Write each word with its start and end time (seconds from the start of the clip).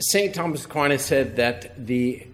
St. 0.00 0.32
Thomas 0.32 0.64
Aquinas 0.64 1.04
said 1.04 1.36
that 1.36 1.86
the 1.86 2.24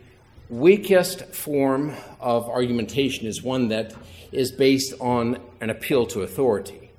weakest 0.51 1.25
form 1.35 1.95
of 2.21 2.47
argumentation 2.47 3.27
is 3.27 3.43
one 3.43 3.69
that 3.69 3.95
is 4.33 4.53
based 4.53 4.93
on 5.01 5.41
an 5.63 5.71
appeal 5.71 6.05
to 6.09 6.21
authority, 6.21 6.91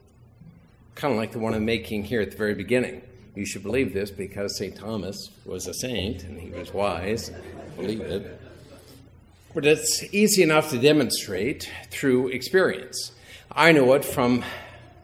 kind 0.95 1.13
of 1.13 1.19
like 1.19 1.33
the 1.33 1.37
one 1.37 1.53
I'm 1.53 1.65
making 1.65 2.05
here 2.05 2.19
at 2.19 2.31
the 2.31 2.37
very 2.37 2.55
beginning. 2.55 3.03
You 3.35 3.45
should 3.45 3.61
believe 3.61 3.93
this 3.93 4.09
because 4.09 4.57
St. 4.57 4.75
Thomas 4.75 5.29
was 5.45 5.67
a 5.67 5.73
saint 5.75 6.23
and 6.23 6.39
he 6.39 6.49
was 6.49 6.73
wise. 6.73 7.29
Believe 7.75 8.01
it. 8.01 8.41
But 9.53 9.67
it's 9.67 10.03
easy 10.11 10.41
enough 10.41 10.71
to 10.71 10.79
demonstrate 10.79 11.69
through 11.91 12.29
experience. 12.29 13.11
I 13.51 13.71
know 13.71 13.93
it 13.93 14.03
from 14.03 14.43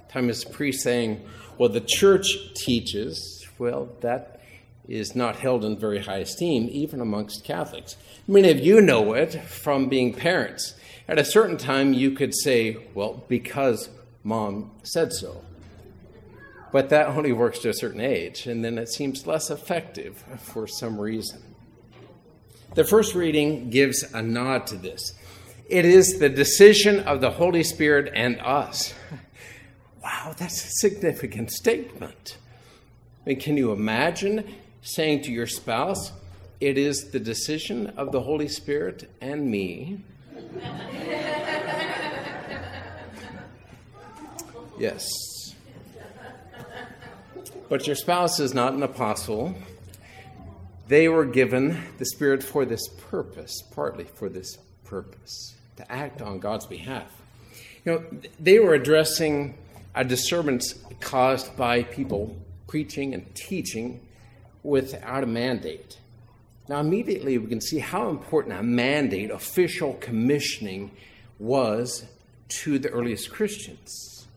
time 0.09 0.27
as 0.27 0.43
a 0.43 0.49
priest 0.49 0.81
saying, 0.81 1.23
well, 1.59 1.69
the 1.69 1.81
church 1.81 2.25
teaches, 2.55 3.45
well, 3.59 3.89
that 3.99 4.41
is 4.87 5.15
not 5.15 5.37
held 5.37 5.63
in 5.63 5.77
very 5.77 5.99
high 5.99 6.17
esteem, 6.17 6.67
even 6.71 7.01
amongst 7.01 7.43
Catholics. 7.43 7.95
Many 8.27 8.49
of 8.51 8.59
you 8.59 8.81
know 8.81 9.13
it 9.13 9.33
from 9.43 9.89
being 9.89 10.13
parents. 10.13 10.75
At 11.07 11.19
a 11.19 11.25
certain 11.25 11.57
time, 11.57 11.93
you 11.93 12.11
could 12.11 12.33
say, 12.33 12.77
well, 12.93 13.23
because 13.27 13.89
mom 14.23 14.71
said 14.83 15.13
so. 15.13 15.43
But 16.71 16.89
that 16.89 17.07
only 17.07 17.33
works 17.33 17.59
to 17.59 17.69
a 17.69 17.73
certain 17.73 18.01
age, 18.01 18.47
and 18.47 18.63
then 18.63 18.77
it 18.77 18.89
seems 18.89 19.27
less 19.27 19.49
effective 19.49 20.23
for 20.39 20.67
some 20.67 20.99
reason. 20.99 21.41
The 22.75 22.85
first 22.85 23.13
reading 23.13 23.69
gives 23.69 24.03
a 24.13 24.21
nod 24.21 24.67
to 24.67 24.77
this. 24.77 25.13
It 25.67 25.83
is 25.83 26.19
the 26.19 26.29
decision 26.29 27.01
of 27.01 27.19
the 27.19 27.31
Holy 27.31 27.63
Spirit 27.63 28.11
and 28.15 28.39
us. 28.39 28.93
Wow, 30.03 30.33
that's 30.37 30.65
a 30.65 30.69
significant 30.69 31.51
statement. 31.51 32.37
I 33.23 33.29
mean, 33.29 33.39
can 33.39 33.55
you 33.55 33.71
imagine 33.71 34.43
saying 34.81 35.23
to 35.23 35.31
your 35.31 35.47
spouse, 35.47 36.11
It 36.59 36.77
is 36.77 37.11
the 37.11 37.19
decision 37.19 37.87
of 37.97 38.11
the 38.11 38.21
Holy 38.21 38.47
Spirit 38.47 39.09
and 39.21 39.49
me? 39.49 40.01
yes. 44.79 45.07
But 47.69 47.87
your 47.87 47.95
spouse 47.95 48.39
is 48.39 48.53
not 48.53 48.73
an 48.73 48.83
apostle. 48.83 49.55
They 50.87 51.07
were 51.07 51.25
given 51.25 51.81
the 51.99 52.05
Spirit 52.05 52.43
for 52.43 52.65
this 52.65 52.85
purpose, 53.09 53.61
partly 53.71 54.03
for 54.03 54.27
this 54.27 54.57
purpose, 54.83 55.55
to 55.77 55.89
act 55.89 56.21
on 56.21 56.39
God's 56.39 56.65
behalf. 56.65 57.09
You 57.85 57.93
know, 57.93 58.03
they 58.39 58.59
were 58.59 58.73
addressing 58.73 59.57
a 59.95 60.03
disturbance 60.03 60.75
caused 60.99 61.55
by 61.55 61.83
people 61.83 62.35
preaching 62.67 63.13
and 63.13 63.33
teaching 63.35 64.01
without 64.63 65.23
a 65.23 65.27
mandate. 65.27 65.97
Now, 66.67 66.79
immediately 66.79 67.37
we 67.37 67.47
can 67.47 67.61
see 67.61 67.79
how 67.79 68.09
important 68.09 68.57
a 68.57 68.63
mandate, 68.63 69.31
official 69.31 69.93
commissioning, 69.95 70.91
was 71.39 72.05
to 72.47 72.79
the 72.79 72.89
earliest 72.89 73.31
Christians. 73.31 74.27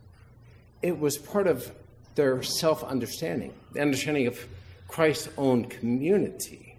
It 0.82 0.98
was 0.98 1.18
part 1.18 1.46
of 1.46 1.70
their 2.14 2.42
self 2.42 2.82
understanding, 2.82 3.52
the 3.72 3.80
understanding 3.80 4.26
of 4.26 4.46
Christ's 4.88 5.28
own 5.36 5.66
community, 5.66 6.76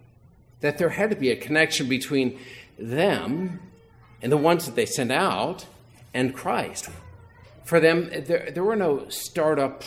that 0.60 0.78
there 0.78 0.88
had 0.88 1.10
to 1.10 1.16
be 1.16 1.30
a 1.30 1.36
connection 1.36 1.88
between 1.88 2.38
them 2.78 3.60
and 4.22 4.32
the 4.32 4.36
ones 4.36 4.66
that 4.66 4.74
they 4.74 4.86
sent 4.86 5.12
out 5.12 5.66
and 6.12 6.34
Christ. 6.34 6.88
For 7.64 7.80
them, 7.80 8.10
there, 8.26 8.50
there 8.52 8.64
were 8.64 8.76
no 8.76 9.08
startup 9.08 9.84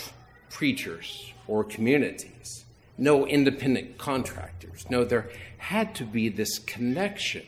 preachers 0.50 1.34
or 1.48 1.64
communities 1.64 2.66
no 3.00 3.26
independent 3.26 3.98
contractors. 3.98 4.86
No, 4.90 5.04
there 5.04 5.30
had 5.58 5.96
to 5.96 6.04
be 6.04 6.30
this 6.30 6.60
connection. 6.60 7.46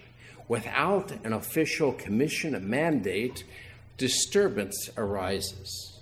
Without 0.47 1.11
an 1.23 1.33
official 1.33 1.93
commission, 1.93 2.55
a 2.55 2.59
mandate, 2.59 3.43
disturbance 3.97 4.89
arises. 4.97 5.99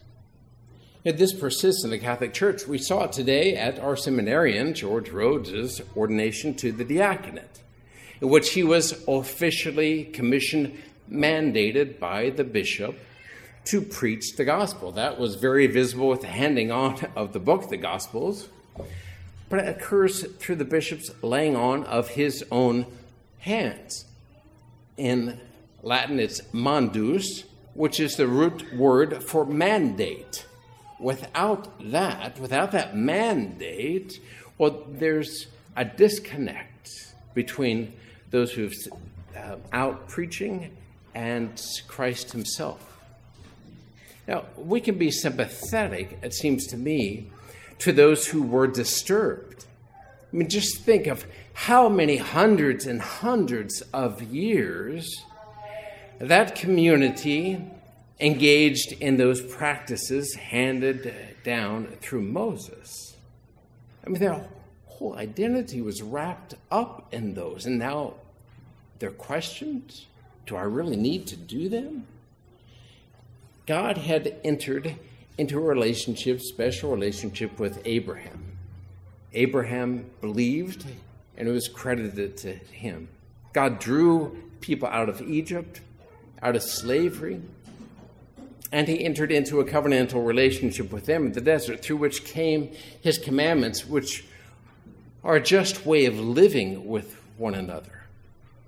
And 1.05 1.17
this 1.17 1.33
persists 1.33 1.83
in 1.83 1.91
the 1.91 1.99
Catholic 1.99 2.33
Church. 2.33 2.67
We 2.67 2.77
saw 2.77 3.05
it 3.05 3.11
today 3.11 3.55
at 3.55 3.79
our 3.79 3.95
seminarian, 3.95 4.73
George 4.73 5.09
Rhodes's 5.09 5.81
ordination 5.95 6.55
to 6.55 6.71
the 6.71 6.83
diaconate, 6.83 7.61
in 8.21 8.29
which 8.29 8.51
he 8.51 8.63
was 8.63 9.03
officially 9.07 10.05
commissioned, 10.05 10.77
mandated 11.11 11.99
by 11.99 12.29
the 12.29 12.43
bishop 12.43 12.97
to 13.65 13.81
preach 13.81 14.35
the 14.35 14.45
gospel. 14.45 14.91
That 14.91 15.19
was 15.19 15.35
very 15.35 15.67
visible 15.67 16.09
with 16.09 16.21
the 16.21 16.27
handing 16.27 16.71
on 16.71 16.99
of 17.15 17.33
the 17.33 17.39
book, 17.39 17.69
the 17.69 17.77
Gospels 17.77 18.49
but 19.49 19.59
it 19.59 19.67
occurs 19.67 20.25
through 20.37 20.55
the 20.55 20.65
bishop's 20.65 21.11
laying 21.21 21.55
on 21.55 21.83
of 21.85 22.09
his 22.09 22.45
own 22.51 22.85
hands. 23.39 24.05
In 24.95 25.39
Latin, 25.81 26.19
it's 26.19 26.41
manus, 26.53 27.43
which 27.73 27.99
is 27.99 28.15
the 28.15 28.27
root 28.27 28.73
word 28.73 29.23
for 29.23 29.45
mandate. 29.45 30.45
Without 30.99 31.79
that, 31.91 32.39
without 32.39 32.71
that 32.71 32.95
mandate, 32.95 34.19
well, 34.57 34.83
there's 34.87 35.47
a 35.75 35.85
disconnect 35.85 36.89
between 37.33 37.93
those 38.31 38.51
who've 38.51 38.75
uh, 39.35 39.55
out 39.71 40.09
preaching 40.09 40.75
and 41.15 41.61
Christ 41.87 42.33
himself. 42.33 42.85
Now, 44.27 44.45
we 44.57 44.81
can 44.81 44.97
be 44.97 45.09
sympathetic, 45.09 46.19
it 46.21 46.33
seems 46.33 46.67
to 46.67 46.77
me, 46.77 47.31
to 47.79 47.91
those 47.91 48.27
who 48.27 48.41
were 48.41 48.67
disturbed. 48.67 49.65
I 50.31 50.35
mean, 50.35 50.49
just 50.49 50.81
think 50.81 51.07
of 51.07 51.25
how 51.53 51.89
many 51.89 52.17
hundreds 52.17 52.85
and 52.85 53.01
hundreds 53.01 53.81
of 53.93 54.21
years 54.21 55.25
that 56.19 56.55
community 56.55 57.61
engaged 58.19 58.91
in 58.93 59.17
those 59.17 59.41
practices 59.41 60.35
handed 60.35 61.13
down 61.43 61.87
through 62.01 62.21
Moses. 62.21 63.15
I 64.05 64.09
mean, 64.09 64.19
their 64.19 64.45
whole 64.85 65.15
identity 65.15 65.81
was 65.81 66.01
wrapped 66.01 66.55
up 66.69 67.07
in 67.13 67.33
those, 67.33 67.65
and 67.65 67.79
now 67.79 68.15
they're 68.99 69.11
questioned 69.11 70.01
do 70.45 70.55
I 70.55 70.63
really 70.63 70.95
need 70.95 71.27
to 71.27 71.35
do 71.35 71.69
them? 71.69 72.07
God 73.67 73.99
had 73.99 74.35
entered 74.43 74.95
into 75.39 75.57
a 75.57 75.61
relationship, 75.61 76.41
special 76.41 76.91
relationship 76.91 77.59
with 77.59 77.81
Abraham. 77.85 78.57
Abraham 79.33 80.09
believed 80.21 80.85
and 81.37 81.47
it 81.47 81.51
was 81.51 81.69
credited 81.69 82.35
to 82.37 82.53
him. 82.53 83.07
God 83.53 83.79
drew 83.79 84.37
people 84.59 84.89
out 84.89 85.07
of 85.07 85.21
Egypt, 85.21 85.79
out 86.41 86.55
of 86.55 86.61
slavery, 86.61 87.41
and 88.71 88.87
he 88.87 89.03
entered 89.03 89.31
into 89.31 89.61
a 89.61 89.65
covenantal 89.65 90.25
relationship 90.25 90.91
with 90.91 91.05
them 91.05 91.27
in 91.27 91.31
the 91.31 91.41
desert, 91.41 91.81
through 91.81 91.95
which 91.95 92.25
came 92.25 92.71
his 93.01 93.17
commandments, 93.17 93.87
which 93.87 94.25
are 95.23 95.37
a 95.37 95.41
just 95.41 95.85
way 95.85 96.05
of 96.05 96.19
living 96.19 96.85
with 96.85 97.15
one 97.37 97.55
another. 97.55 98.03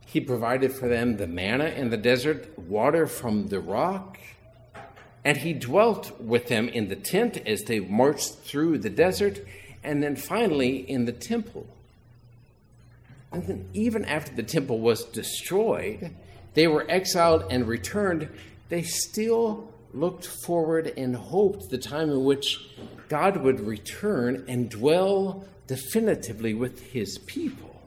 He 0.05 0.21
provided 0.21 0.71
for 0.71 0.87
them 0.87 1.17
the 1.17 1.27
manna 1.27 1.65
in 1.65 1.89
the 1.89 1.97
desert, 1.97 2.57
water 2.57 3.05
from 3.05 3.49
the 3.49 3.59
rock, 3.59 4.17
and 5.23 5.37
he 5.37 5.53
dwelt 5.53 6.19
with 6.19 6.47
them 6.47 6.67
in 6.67 6.87
the 6.87 6.95
tent 6.95 7.37
as 7.45 7.63
they 7.63 7.79
marched 7.79 8.33
through 8.39 8.79
the 8.79 8.89
desert, 8.89 9.39
and 9.83 10.01
then 10.01 10.15
finally 10.15 10.77
in 10.77 11.05
the 11.05 11.11
temple. 11.11 11.67
And 13.31 13.45
then, 13.47 13.69
even 13.73 14.03
after 14.05 14.33
the 14.35 14.43
temple 14.43 14.79
was 14.79 15.05
destroyed, 15.05 16.13
they 16.53 16.67
were 16.67 16.85
exiled 16.89 17.45
and 17.49 17.67
returned, 17.67 18.27
they 18.69 18.81
still 18.81 19.71
looked 19.93 20.25
forward 20.45 20.93
and 20.97 21.15
hoped 21.15 21.69
the 21.69 21.77
time 21.77 22.09
in 22.09 22.23
which 22.23 22.59
God 23.09 23.37
would 23.37 23.59
return 23.59 24.45
and 24.47 24.69
dwell 24.69 25.45
definitively 25.67 26.53
with 26.53 26.81
his 26.91 27.17
people. 27.19 27.81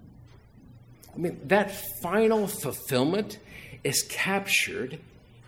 I 1.14 1.18
mean, 1.18 1.40
that 1.44 1.70
final 2.02 2.46
fulfillment 2.46 3.38
is 3.82 4.02
captured 4.08 4.98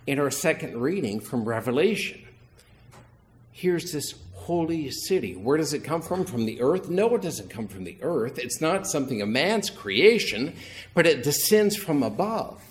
in 0.07 0.19
our 0.19 0.31
second 0.31 0.79
reading 0.79 1.19
from 1.19 1.43
Revelation. 1.43 2.23
Here's 3.51 3.91
this 3.91 4.15
holy 4.33 4.89
city. 4.89 5.35
Where 5.35 5.57
does 5.57 5.73
it 5.73 5.83
come 5.83 6.01
from? 6.01 6.23
From 6.23 6.45
the 6.45 6.61
earth? 6.61 6.89
No, 6.89 7.13
it 7.15 7.21
doesn't 7.21 7.49
come 7.49 7.67
from 7.67 7.83
the 7.83 7.97
earth. 8.01 8.39
It's 8.39 8.61
not 8.61 8.87
something 8.87 9.21
of 9.21 9.27
man's 9.27 9.69
creation, 9.69 10.55
but 10.93 11.05
it 11.05 11.23
descends 11.23 11.75
from 11.75 12.01
above. 12.01 12.63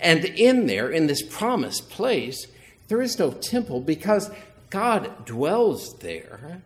And 0.00 0.24
in 0.24 0.66
there, 0.66 0.90
in 0.90 1.08
this 1.08 1.22
promised 1.22 1.90
place, 1.90 2.46
there 2.86 3.02
is 3.02 3.18
no 3.18 3.32
temple 3.32 3.80
because 3.80 4.30
God 4.70 5.24
dwells 5.24 5.98
there 5.98 6.62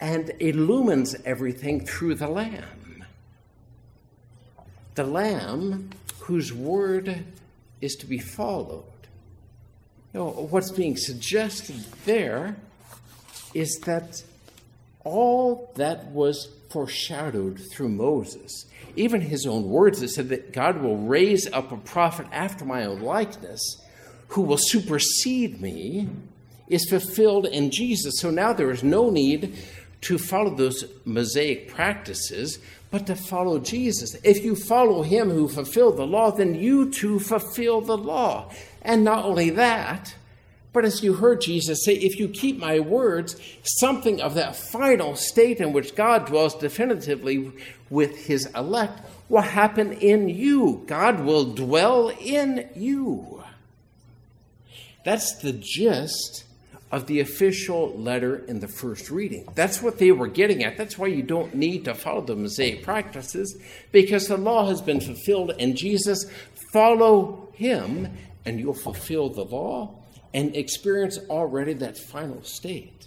and 0.00 0.32
illumines 0.40 1.14
everything 1.24 1.86
through 1.86 2.16
the 2.16 2.28
Lamb. 2.28 3.04
The 4.96 5.04
Lamb 5.04 5.90
whose 6.20 6.52
word 6.52 7.24
is 7.82 7.94
to 7.96 8.06
be 8.06 8.18
followed. 8.18 8.84
Know, 10.14 10.28
what's 10.28 10.70
being 10.70 10.96
suggested 10.96 11.84
there 12.06 12.56
is 13.52 13.78
that 13.84 14.22
all 15.04 15.72
that 15.76 16.06
was 16.06 16.48
foreshadowed 16.70 17.60
through 17.70 17.90
Moses, 17.90 18.66
even 18.96 19.20
his 19.20 19.46
own 19.46 19.68
words 19.68 20.00
that 20.00 20.08
said 20.08 20.28
that 20.30 20.52
God 20.52 20.80
will 20.80 20.96
raise 20.96 21.50
up 21.52 21.72
a 21.72 21.76
prophet 21.76 22.26
after 22.32 22.64
my 22.64 22.84
own 22.84 23.00
likeness 23.00 23.60
who 24.28 24.42
will 24.42 24.58
supersede 24.58 25.60
me, 25.60 26.08
is 26.68 26.88
fulfilled 26.88 27.46
in 27.46 27.70
Jesus. 27.70 28.14
So 28.18 28.30
now 28.30 28.54
there 28.54 28.70
is 28.70 28.82
no 28.82 29.10
need 29.10 29.56
to 30.02 30.18
follow 30.18 30.54
those 30.54 30.84
Mosaic 31.04 31.68
practices, 31.68 32.58
but 32.92 33.06
to 33.06 33.16
follow 33.16 33.58
Jesus. 33.58 34.14
If 34.22 34.44
you 34.44 34.54
follow 34.54 35.02
him 35.02 35.30
who 35.30 35.48
fulfilled 35.48 35.96
the 35.96 36.06
law, 36.06 36.30
then 36.30 36.54
you 36.54 36.90
too 36.90 37.18
fulfill 37.18 37.80
the 37.80 37.96
law. 37.96 38.52
And 38.82 39.02
not 39.02 39.24
only 39.24 39.48
that, 39.50 40.14
but 40.74 40.84
as 40.84 41.02
you 41.02 41.14
heard 41.14 41.40
Jesus 41.40 41.84
say, 41.84 41.94
if 41.94 42.18
you 42.18 42.28
keep 42.28 42.58
my 42.58 42.80
words, 42.80 43.40
something 43.62 44.20
of 44.20 44.34
that 44.34 44.56
final 44.56 45.16
state 45.16 45.58
in 45.58 45.72
which 45.72 45.94
God 45.94 46.26
dwells 46.26 46.54
definitively 46.54 47.50
with 47.88 48.26
his 48.26 48.46
elect 48.54 49.00
will 49.30 49.40
happen 49.40 49.94
in 49.94 50.28
you. 50.28 50.84
God 50.86 51.20
will 51.20 51.54
dwell 51.54 52.10
in 52.20 52.68
you. 52.76 53.42
That's 55.02 55.34
the 55.36 55.52
gist 55.54 56.44
of 56.92 57.06
the 57.06 57.20
official 57.20 57.98
letter 57.98 58.36
in 58.36 58.60
the 58.60 58.68
first 58.68 59.10
reading. 59.10 59.48
That's 59.54 59.80
what 59.80 59.98
they 59.98 60.12
were 60.12 60.28
getting 60.28 60.62
at. 60.62 60.76
That's 60.76 60.98
why 60.98 61.06
you 61.06 61.22
don't 61.22 61.54
need 61.54 61.86
to 61.86 61.94
follow 61.94 62.20
the 62.20 62.36
Mosaic 62.36 62.82
practices, 62.82 63.58
because 63.90 64.28
the 64.28 64.36
law 64.36 64.68
has 64.68 64.82
been 64.82 65.00
fulfilled 65.00 65.52
and 65.58 65.74
Jesus. 65.74 66.26
Follow 66.72 67.48
him, 67.54 68.16
and 68.44 68.60
you'll 68.60 68.74
fulfill 68.74 69.30
the 69.30 69.44
law 69.44 69.94
and 70.34 70.54
experience 70.54 71.18
already 71.30 71.72
that 71.74 71.98
final 71.98 72.42
state. 72.42 73.06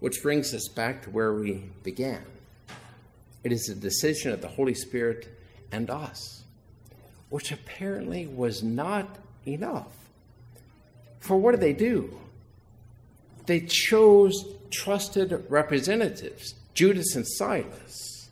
Which 0.00 0.22
brings 0.22 0.54
us 0.54 0.68
back 0.68 1.02
to 1.02 1.10
where 1.10 1.34
we 1.34 1.64
began. 1.82 2.22
It 3.44 3.52
is 3.52 3.68
a 3.68 3.74
decision 3.74 4.32
of 4.32 4.40
the 4.40 4.48
Holy 4.48 4.74
Spirit 4.74 5.28
and 5.72 5.90
us, 5.90 6.42
which 7.28 7.52
apparently 7.52 8.26
was 8.26 8.62
not 8.62 9.18
enough. 9.46 9.92
For 11.20 11.36
what 11.36 11.52
did 11.52 11.60
they 11.60 11.72
do? 11.72 12.18
They 13.48 13.60
chose 13.60 14.44
trusted 14.70 15.46
representatives, 15.48 16.54
Judas 16.74 17.16
and 17.16 17.26
Silas. 17.26 18.28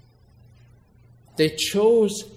They 1.37 1.49
chose 1.49 2.31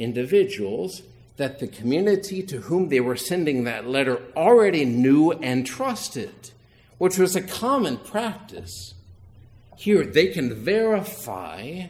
individuals 0.00 1.02
that 1.36 1.60
the 1.60 1.68
community 1.68 2.42
to 2.42 2.62
whom 2.62 2.88
they 2.88 2.98
were 2.98 3.14
sending 3.14 3.62
that 3.64 3.86
letter 3.86 4.20
already 4.36 4.84
knew 4.84 5.30
and 5.30 5.64
trusted, 5.64 6.50
which 6.98 7.18
was 7.18 7.36
a 7.36 7.40
common 7.40 7.98
practice. 7.98 8.94
Here, 9.76 10.04
they 10.04 10.26
can 10.26 10.52
verify 10.52 11.86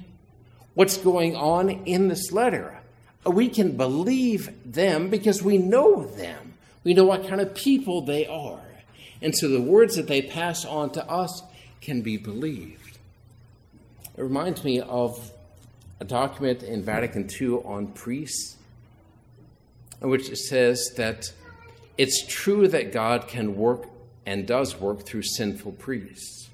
what's 0.74 0.98
going 0.98 1.36
on 1.36 1.70
in 1.70 2.08
this 2.08 2.32
letter. 2.32 2.80
We 3.24 3.48
can 3.48 3.78
believe 3.78 4.52
them 4.70 5.08
because 5.08 5.42
we 5.42 5.56
know 5.56 6.04
them. 6.04 6.52
We 6.84 6.92
know 6.92 7.04
what 7.04 7.26
kind 7.26 7.40
of 7.40 7.54
people 7.54 8.02
they 8.02 8.26
are. 8.26 8.67
And 9.20 9.36
so 9.36 9.48
the 9.48 9.60
words 9.60 9.96
that 9.96 10.06
they 10.06 10.22
pass 10.22 10.64
on 10.64 10.90
to 10.90 11.04
us 11.10 11.42
can 11.80 12.02
be 12.02 12.16
believed. 12.16 12.98
It 14.16 14.22
reminds 14.22 14.64
me 14.64 14.80
of 14.80 15.32
a 16.00 16.04
document 16.04 16.62
in 16.62 16.82
Vatican 16.82 17.28
II 17.40 17.62
on 17.64 17.88
priests 17.88 18.56
in 20.00 20.08
which 20.10 20.28
it 20.28 20.36
says 20.36 20.92
that 20.96 21.32
it's 21.96 22.24
true 22.26 22.68
that 22.68 22.92
God 22.92 23.26
can 23.26 23.56
work 23.56 23.88
and 24.24 24.46
does 24.46 24.80
work 24.80 25.04
through 25.04 25.22
sinful 25.22 25.72
priests. 25.72 26.48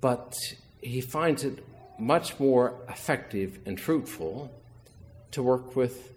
But 0.00 0.36
he 0.82 1.00
finds 1.00 1.44
it 1.44 1.64
much 1.98 2.38
more 2.38 2.74
effective 2.88 3.58
and 3.64 3.80
fruitful 3.80 4.50
to 5.30 5.42
work 5.42 5.74
with 5.74 6.12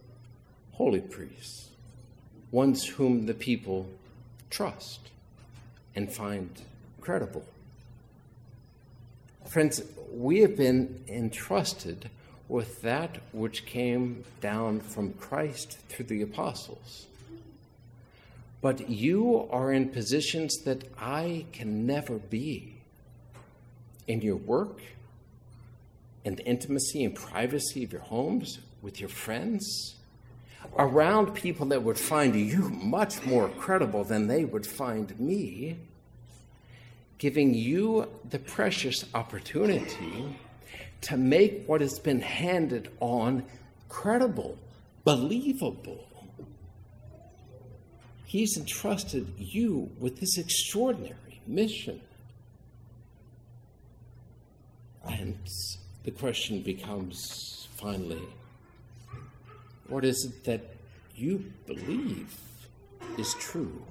holy 0.74 1.00
priests, 1.00 1.70
ones 2.52 2.86
whom 2.86 3.26
the 3.26 3.34
people 3.34 3.90
trust 4.50 5.00
and 5.96 6.12
find 6.12 6.50
credible. 7.02 7.46
Friends, 9.46 9.82
we 10.14 10.40
have 10.40 10.56
been 10.56 11.04
entrusted 11.08 12.10
with 12.48 12.82
that 12.82 13.20
which 13.32 13.66
came 13.66 14.24
down 14.42 14.80
from 14.80 15.14
Christ 15.14 15.78
through 15.88 16.06
the 16.06 16.22
apostles. 16.22 17.08
But 18.62 18.90
you 18.90 19.48
are 19.52 19.72
in 19.72 19.90
positions 19.90 20.64
that 20.64 20.84
I 21.00 21.46
can 21.54 21.86
never 21.86 22.18
be. 22.18 22.76
In 24.08 24.22
your 24.22 24.36
work, 24.36 24.82
in 26.26 26.36
the 26.36 26.46
intimacy 26.46 27.04
and 27.04 27.16
privacy 27.16 27.84
of 27.84 27.92
your 27.92 28.02
homes, 28.02 28.60
with 28.82 29.00
your 29.00 29.10
friends, 29.10 29.96
around 30.78 31.34
people 31.34 31.66
that 31.68 31.84
would 31.84 31.98
find 31.98 32.36
you 32.36 32.70
much 32.70 33.26
more 33.26 33.50
credible 33.50 34.04
than 34.04 34.28
they 34.28 34.46
would 34.46 34.66
find 34.66 35.20
me, 35.20 35.78
giving 37.18 37.54
you 37.54 38.08
the 38.30 38.40
precious 38.40 39.06
opportunity 39.14 40.38
to 41.02 41.18
make 41.18 41.64
what 41.66 41.82
has 41.82 42.00
been 42.00 42.22
handed 42.22 42.92
on 43.00 43.44
credible, 43.88 44.58
believable. 45.04 46.06
He's 48.26 48.58
entrusted 48.58 49.34
you 49.38 49.90
with 50.00 50.20
this 50.20 50.38
extraordinary 50.38 51.42
mission. 51.48 52.00
And 55.10 55.40
the 56.04 56.12
question 56.12 56.62
becomes 56.62 57.68
finally 57.76 58.22
what 59.90 60.06
is 60.06 60.26
it 60.26 60.44
that 60.46 60.62
you 61.16 61.52
believe 61.66 62.40
is 63.18 63.34
true? 63.34 63.84